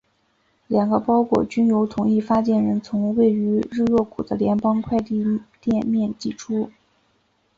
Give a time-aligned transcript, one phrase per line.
[0.65, 6.71] 两个包裹均由同一发件人从位于日落谷的联邦快递店面寄出。